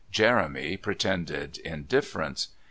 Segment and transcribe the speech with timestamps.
[0.09, 2.47] Jeremy pretended indifference.